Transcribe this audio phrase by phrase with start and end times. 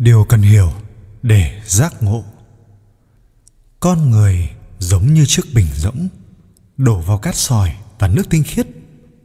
[0.00, 0.72] điều cần hiểu
[1.22, 2.24] để giác ngộ.
[3.80, 6.08] Con người giống như chiếc bình rỗng,
[6.76, 8.66] đổ vào cát sỏi và nước tinh khiết,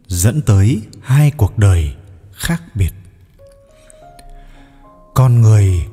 [0.08, 1.96] dẫn tới hai cuộc đời
[2.34, 2.94] khác biệt.
[5.14, 5.86] Con người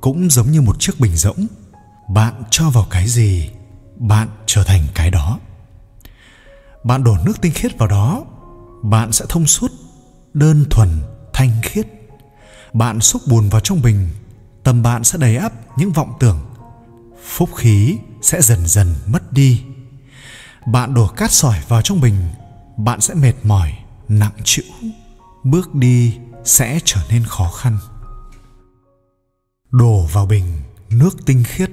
[0.00, 1.46] cũng giống như một chiếc bình rỗng,
[2.08, 3.50] bạn cho vào cái gì,
[3.96, 5.38] bạn trở thành cái đó.
[6.84, 8.24] Bạn đổ nước tinh khiết vào đó,
[8.82, 9.72] bạn sẽ thông suốt,
[10.34, 10.88] đơn thuần,
[11.32, 11.86] thanh khiết.
[12.72, 14.08] Bạn xúc bùn vào trong bình
[14.66, 16.38] tâm bạn sẽ đầy ắp những vọng tưởng.
[17.26, 19.64] Phúc khí sẽ dần dần mất đi.
[20.66, 22.14] Bạn đổ cát sỏi vào trong mình
[22.76, 23.72] bạn sẽ mệt mỏi,
[24.08, 24.64] nặng trĩu.
[25.44, 27.78] Bước đi sẽ trở nên khó khăn.
[29.70, 31.70] Đổ vào bình, nước tinh khiết.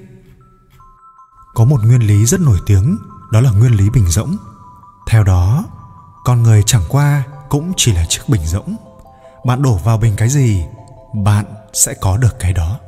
[1.54, 2.98] Có một nguyên lý rất nổi tiếng,
[3.32, 4.36] đó là nguyên lý bình rỗng.
[5.06, 5.64] Theo đó,
[6.24, 8.76] con người chẳng qua cũng chỉ là chiếc bình rỗng.
[9.44, 10.64] Bạn đổ vào bình cái gì,
[11.24, 12.80] bạn sẽ có được cái đó.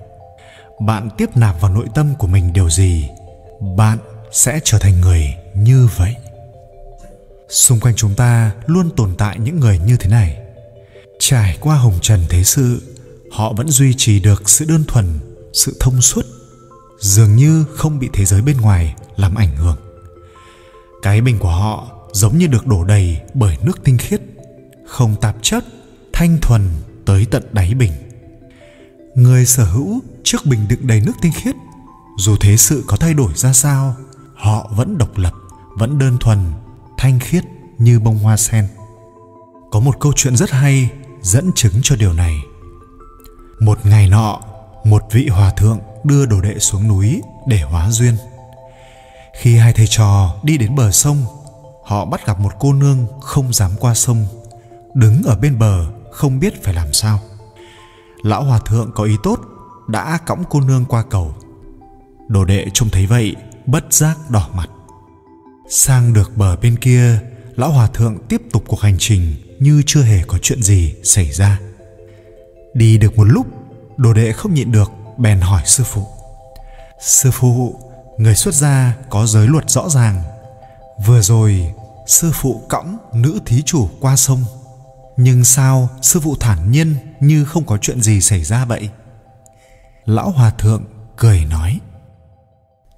[0.80, 3.08] Bạn tiếp nạp vào nội tâm của mình điều gì,
[3.76, 3.98] bạn
[4.32, 6.16] sẽ trở thành người như vậy.
[7.48, 10.38] Xung quanh chúng ta luôn tồn tại những người như thế này.
[11.18, 12.82] Trải qua hồng trần thế sự,
[13.32, 15.18] họ vẫn duy trì được sự đơn thuần,
[15.52, 16.26] sự thông suốt,
[17.00, 19.76] dường như không bị thế giới bên ngoài làm ảnh hưởng.
[21.02, 24.20] Cái bình của họ giống như được đổ đầy bởi nước tinh khiết,
[24.86, 25.64] không tạp chất,
[26.12, 26.62] thanh thuần
[27.04, 27.92] tới tận đáy bình
[29.16, 31.54] người sở hữu chiếc bình đựng đầy nước tinh khiết.
[32.18, 33.94] Dù thế sự có thay đổi ra sao,
[34.34, 35.32] họ vẫn độc lập,
[35.76, 36.38] vẫn đơn thuần,
[36.98, 37.44] thanh khiết
[37.78, 38.68] như bông hoa sen.
[39.70, 40.90] Có một câu chuyện rất hay
[41.22, 42.36] dẫn chứng cho điều này.
[43.60, 44.40] Một ngày nọ,
[44.84, 48.16] một vị hòa thượng đưa đồ đệ xuống núi để hóa duyên.
[49.40, 51.26] Khi hai thầy trò đi đến bờ sông,
[51.84, 54.26] họ bắt gặp một cô nương không dám qua sông,
[54.94, 57.20] đứng ở bên bờ không biết phải làm sao
[58.22, 59.40] lão hòa thượng có ý tốt,
[59.88, 61.34] đã cõng cô nương qua cầu.
[62.28, 64.68] Đồ đệ trông thấy vậy, bất giác đỏ mặt.
[65.70, 67.18] Sang được bờ bên kia,
[67.56, 71.32] lão hòa thượng tiếp tục cuộc hành trình như chưa hề có chuyện gì xảy
[71.32, 71.60] ra.
[72.74, 73.46] Đi được một lúc,
[73.96, 76.06] đồ đệ không nhịn được bèn hỏi sư phụ.
[77.00, 77.80] Sư phụ,
[78.18, 80.22] người xuất gia có giới luật rõ ràng.
[81.06, 81.72] Vừa rồi,
[82.06, 84.44] sư phụ cõng nữ thí chủ qua sông
[85.16, 88.90] nhưng sao sư phụ thản nhiên như không có chuyện gì xảy ra vậy?
[90.04, 90.84] Lão hòa thượng
[91.16, 91.80] cười nói,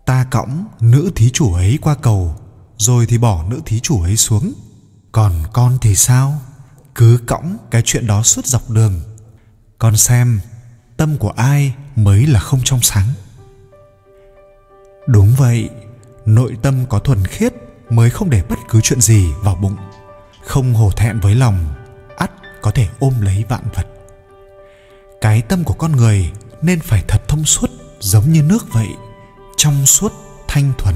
[0.06, 2.36] ta cõng nữ thí chủ ấy qua cầu,
[2.76, 4.52] rồi thì bỏ nữ thí chủ ấy xuống.
[5.12, 6.40] Còn con thì sao?
[6.94, 9.00] Cứ cõng cái chuyện đó suốt dọc đường.
[9.78, 10.40] Con xem,
[10.96, 13.08] tâm của ai mới là không trong sáng?
[15.06, 15.70] Đúng vậy,
[16.26, 17.54] nội tâm có thuần khiết
[17.90, 19.76] mới không để bất cứ chuyện gì vào bụng.
[20.44, 21.74] Không hổ thẹn với lòng
[22.62, 23.86] có thể ôm lấy vạn vật.
[25.20, 26.30] Cái tâm của con người
[26.62, 27.70] nên phải thật thông suốt,
[28.00, 28.88] giống như nước vậy,
[29.56, 30.12] trong suốt
[30.48, 30.94] thanh thuần.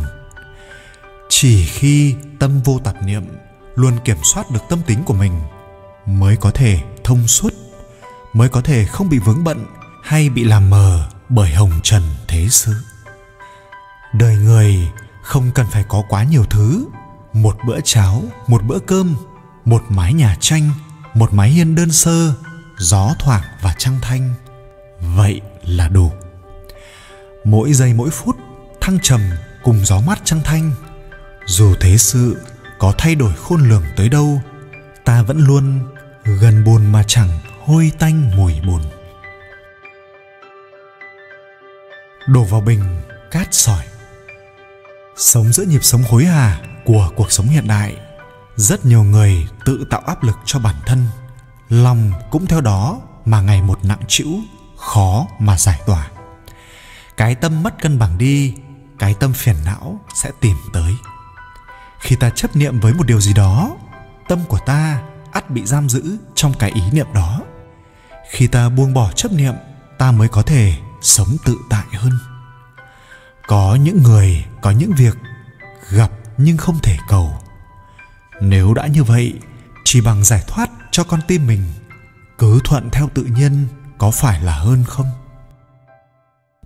[1.29, 3.27] Chỉ khi tâm vô tạp niệm,
[3.75, 5.41] luôn kiểm soát được tâm tính của mình,
[6.07, 7.55] mới có thể thông suốt,
[8.33, 9.67] mới có thể không bị vướng bận
[10.03, 12.73] hay bị làm mờ bởi hồng trần thế sự
[14.13, 14.91] đời người
[15.23, 16.87] không cần phải có quá nhiều thứ,
[17.33, 19.15] một bữa cháo, một bữa cơm,
[19.65, 20.71] một mái nhà tranh
[21.15, 22.33] một mái hiên đơn sơ,
[22.79, 24.35] gió thoảng và trăng thanh.
[25.01, 26.13] Vậy là đủ.
[27.45, 28.37] Mỗi giây mỗi phút,
[28.81, 29.21] thăng trầm
[29.63, 30.73] cùng gió mát trăng thanh.
[31.47, 32.37] Dù thế sự
[32.79, 34.41] có thay đổi khôn lường tới đâu,
[35.05, 35.81] ta vẫn luôn
[36.25, 37.29] gần bùn mà chẳng
[37.65, 38.83] hôi tanh mùi bùn.
[42.27, 43.01] Đổ vào bình,
[43.31, 43.85] cát sỏi.
[45.17, 47.97] Sống giữa nhịp sống hối hả của cuộc sống hiện đại
[48.57, 51.07] rất nhiều người tự tạo áp lực cho bản thân.
[51.69, 54.29] Lòng cũng theo đó mà ngày một nặng trĩu,
[54.77, 56.09] khó mà giải tỏa.
[57.17, 58.55] Cái tâm mất cân bằng đi,
[58.99, 60.95] cái tâm phiền não sẽ tìm tới.
[62.01, 63.77] Khi ta chấp niệm với một điều gì đó,
[64.29, 67.41] tâm của ta ắt bị giam giữ trong cái ý niệm đó.
[68.31, 69.55] Khi ta buông bỏ chấp niệm,
[69.99, 72.19] ta mới có thể sống tự tại hơn.
[73.47, 75.17] Có những người, có những việc
[75.91, 77.42] gặp nhưng không thể cầu
[78.43, 79.33] nếu đã như vậy,
[79.85, 81.63] chỉ bằng giải thoát cho con tim mình,
[82.39, 83.67] cứ thuận theo tự nhiên
[83.99, 85.07] có phải là hơn không?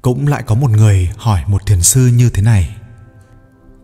[0.02, 2.76] Cũng lại có một người hỏi một thiền sư như thế này.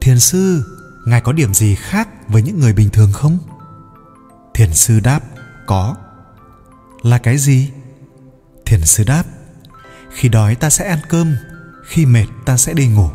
[0.00, 0.64] Thiền sư,
[1.06, 3.38] ngài có điểm gì khác với những người bình thường không?
[4.54, 5.20] Thiền sư đáp,
[5.66, 5.96] có.
[7.02, 7.70] Là cái gì?
[8.66, 9.24] Thiền sư đáp,
[10.10, 11.36] khi đói ta sẽ ăn cơm,
[11.84, 13.08] khi mệt ta sẽ đi ngủ.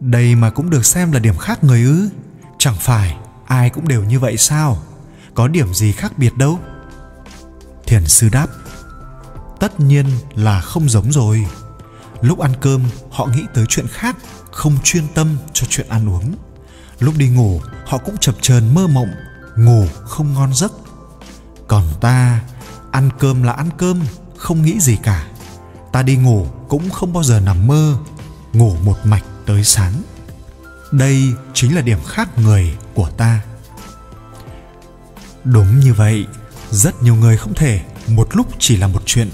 [0.00, 2.08] Đây mà cũng được xem là điểm khác người ư,
[2.58, 3.16] chẳng phải
[3.48, 4.78] ai cũng đều như vậy sao?
[5.34, 6.58] Có điểm gì khác biệt đâu?
[7.86, 8.46] Thiền sư đáp,
[9.60, 11.46] tất nhiên là không giống rồi.
[12.20, 14.16] Lúc ăn cơm, họ nghĩ tới chuyện khác,
[14.50, 16.34] không chuyên tâm cho chuyện ăn uống.
[16.98, 19.10] Lúc đi ngủ, họ cũng chập chờn mơ mộng,
[19.56, 20.72] ngủ không ngon giấc.
[21.68, 22.40] Còn ta,
[22.90, 24.00] ăn cơm là ăn cơm,
[24.36, 25.26] không nghĩ gì cả.
[25.92, 27.98] Ta đi ngủ cũng không bao giờ nằm mơ,
[28.52, 29.92] ngủ một mạch tới sáng
[30.92, 33.40] đây chính là điểm khác người của ta.
[35.44, 36.26] Đúng như vậy,
[36.70, 39.30] rất nhiều người không thể, một lúc chỉ là một chuyện.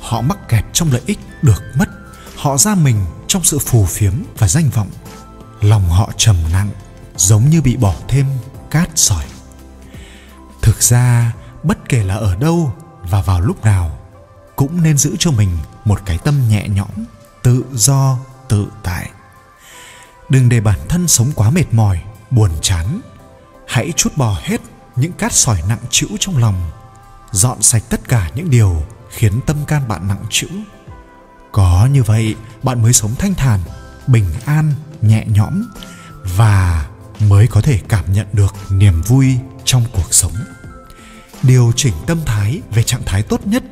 [0.00, 1.88] Họ mắc kẹt trong lợi ích được mất.
[2.36, 4.90] Họ ra mình trong sự phù phiếm và danh vọng.
[5.60, 6.70] Lòng họ trầm nặng,
[7.16, 8.26] giống như bị bỏ thêm
[8.70, 9.24] cát sỏi.
[10.62, 11.32] Thực ra,
[11.62, 13.98] bất kể là ở đâu và vào lúc nào,
[14.56, 16.90] cũng nên giữ cho mình một cái tâm nhẹ nhõm,
[17.42, 18.18] tự do,
[18.48, 19.10] tự tại
[20.30, 22.00] đừng để bản thân sống quá mệt mỏi,
[22.30, 23.00] buồn chán.
[23.66, 24.60] Hãy chút bỏ hết
[24.96, 26.70] những cát sỏi nặng trĩu trong lòng.
[27.32, 30.48] Dọn sạch tất cả những điều khiến tâm can bạn nặng trĩu.
[31.52, 33.60] Có như vậy, bạn mới sống thanh thản,
[34.06, 34.72] bình an,
[35.02, 35.62] nhẹ nhõm
[36.36, 36.86] và
[37.28, 40.32] mới có thể cảm nhận được niềm vui trong cuộc sống.
[41.42, 43.64] Điều chỉnh tâm thái về trạng thái tốt nhất,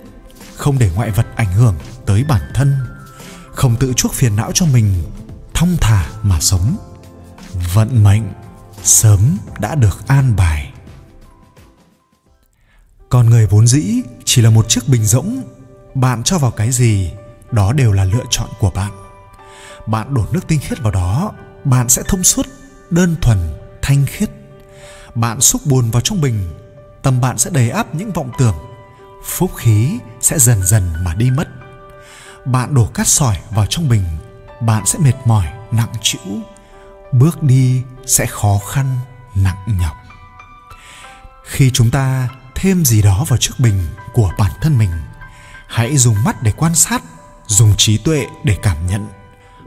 [0.56, 1.74] không để ngoại vật ảnh hưởng
[2.06, 2.76] tới bản thân.
[3.52, 5.04] Không tự chuốc phiền não cho mình
[5.58, 6.76] thong thả mà sống.
[7.74, 8.22] Vận mệnh
[8.82, 10.72] sớm đã được an bài.
[13.08, 15.42] Con người vốn dĩ chỉ là một chiếc bình rỗng.
[15.94, 17.12] Bạn cho vào cái gì,
[17.50, 18.92] đó đều là lựa chọn của bạn.
[19.86, 21.32] Bạn đổ nước tinh khiết vào đó,
[21.64, 22.46] bạn sẽ thông suốt,
[22.90, 23.38] đơn thuần,
[23.82, 24.30] thanh khiết.
[25.14, 26.48] Bạn xúc buồn vào trong bình,
[27.02, 28.56] tâm bạn sẽ đầy áp những vọng tưởng.
[29.24, 31.48] Phúc khí sẽ dần dần mà đi mất.
[32.44, 34.04] Bạn đổ cát sỏi vào trong bình
[34.60, 36.40] bạn sẽ mệt mỏi, nặng trĩu.
[37.12, 38.96] Bước đi sẽ khó khăn,
[39.34, 39.96] nặng nhọc.
[41.44, 44.90] Khi chúng ta thêm gì đó vào chiếc bình của bản thân mình,
[45.68, 47.02] hãy dùng mắt để quan sát,
[47.46, 49.08] dùng trí tuệ để cảm nhận.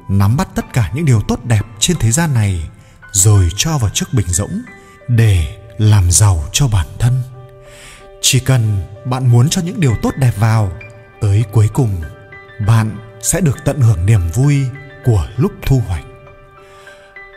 [0.09, 2.69] Nắm bắt tất cả những điều tốt đẹp trên thế gian này,
[3.11, 4.61] rồi cho vào chiếc bình rỗng
[5.07, 7.21] để làm giàu cho bản thân.
[8.21, 10.71] Chỉ cần bạn muốn cho những điều tốt đẹp vào,
[11.21, 12.01] tới cuối cùng,
[12.67, 14.65] bạn sẽ được tận hưởng niềm vui
[15.05, 16.03] của lúc thu hoạch.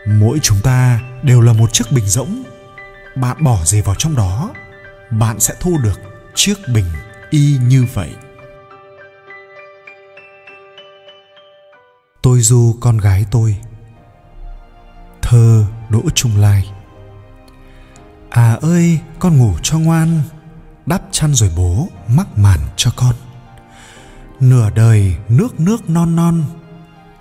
[0.07, 2.43] Mỗi chúng ta đều là một chiếc bình rỗng.
[3.17, 4.51] Bạn bỏ gì vào trong đó,
[5.11, 6.01] bạn sẽ thu được
[6.35, 6.87] chiếc bình
[7.31, 8.11] y như vậy.
[12.23, 13.57] Tôi du con gái tôi,
[15.23, 16.71] thơ đỗ trung lai.
[18.31, 20.23] À ơi, con ngủ cho ngoan,
[20.87, 23.15] đắp chăn rồi bố, mắc màn cho con.
[24.41, 26.45] Nửa đời nước nước non non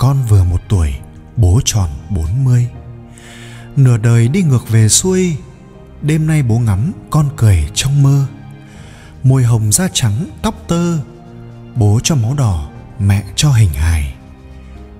[0.03, 0.93] con vừa một tuổi,
[1.35, 2.67] bố tròn bốn mươi.
[3.75, 5.37] Nửa đời đi ngược về xuôi,
[6.01, 8.25] đêm nay bố ngắm con cười trong mơ.
[9.23, 10.97] Môi hồng da trắng, tóc tơ,
[11.75, 12.69] bố cho máu đỏ,
[12.99, 14.13] mẹ cho hình hài.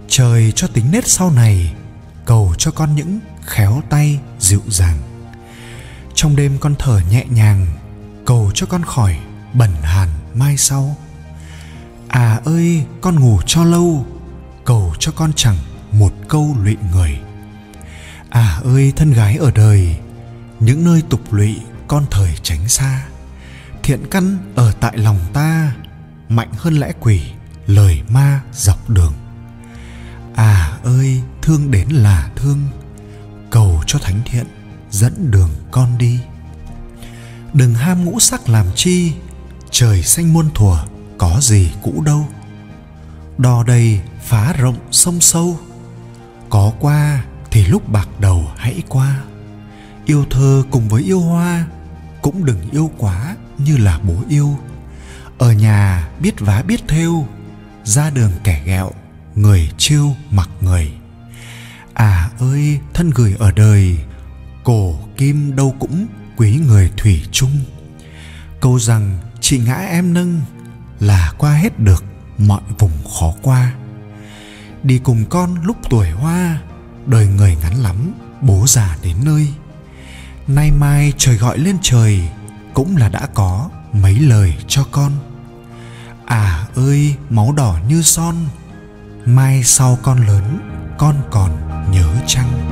[0.08, 1.74] Trời cho tính nết sau này,
[2.26, 4.98] cầu cho con những khéo tay dịu dàng.
[6.16, 7.68] Trong đêm con thở nhẹ nhàng,
[8.26, 9.18] cầu cho con khỏi
[9.54, 10.96] bẩn hàn mai sau.
[12.08, 14.06] À ơi, con ngủ cho lâu
[14.66, 15.58] cầu cho con chẳng
[15.92, 17.20] một câu lụy người.
[18.30, 19.96] À ơi, thân gái ở đời,
[20.60, 23.06] những nơi tục lụy con thời tránh xa,
[23.84, 25.76] thiện căn ở tại lòng ta,
[26.30, 27.22] mạnh hơn lẽ quỷ,
[27.68, 29.14] lời ma dọc đường.
[30.36, 32.60] À ơi, thương đến là thương,
[33.50, 34.46] cầu cho thánh thiện
[34.92, 36.20] dẫn đường con đi.
[37.54, 39.14] Đừng ham ngũ sắc làm chi,
[39.72, 40.86] trời xanh muôn thuở
[41.18, 42.28] có gì cũ đâu.
[43.38, 45.60] Đò đây phá rộng sông sâu.
[46.50, 49.24] Có qua thì lúc bạc đầu hãy qua.
[50.06, 51.68] Yêu thơ cùng với yêu hoa,
[52.22, 54.58] cũng đừng yêu quá như là bố yêu.
[55.38, 57.28] Ở nhà biết vá biết thêu,
[57.84, 58.92] ra đường kẻ ghẹo,
[59.36, 60.92] người chiêu mặc người.
[61.94, 63.98] À ơi, thân gửi ở đời,
[64.64, 67.60] cổ kim đâu cũng quý người thủy chung.
[68.62, 70.42] Câu rằng, chị ngã em nâng
[71.00, 72.04] là qua hết được
[72.38, 73.74] mọi vùng khó qua
[74.84, 76.62] đi cùng con lúc tuổi hoa,
[77.06, 79.48] đời người ngắn lắm, bố già đến nơi.
[80.48, 82.22] Nay mai trời gọi lên trời,
[82.74, 85.12] cũng là đã có mấy lời cho con.
[86.26, 88.36] À ơi, máu đỏ như son,
[89.26, 90.60] mai sau con lớn,
[90.98, 91.52] con còn
[91.92, 92.63] nhớ chăng?